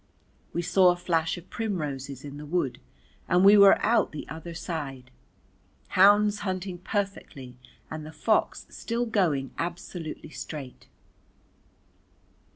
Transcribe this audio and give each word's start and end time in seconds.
We 0.51 0.63
saw 0.63 0.89
a 0.89 0.95
flash 0.95 1.37
of 1.37 1.51
primroses 1.51 2.25
in 2.25 2.37
the 2.37 2.45
wood 2.47 2.79
and 3.27 3.45
we 3.45 3.55
were 3.55 3.77
out 3.85 4.11
the 4.11 4.27
other 4.29 4.55
side, 4.55 5.11
hounds 5.89 6.39
hunting 6.39 6.79
perfectly 6.79 7.55
and 7.91 8.03
the 8.03 8.11
fox 8.11 8.65
still 8.71 9.05
going 9.05 9.51
absolutely 9.59 10.29
straight. 10.31 10.87